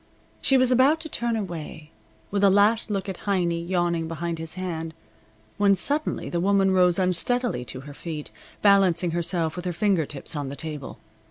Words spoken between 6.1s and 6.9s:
the woman